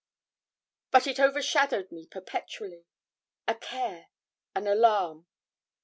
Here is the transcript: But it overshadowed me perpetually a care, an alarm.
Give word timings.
But 0.89 1.05
it 1.05 1.19
overshadowed 1.19 1.91
me 1.91 2.07
perpetually 2.07 2.87
a 3.47 3.53
care, 3.53 4.07
an 4.55 4.65
alarm. 4.65 5.27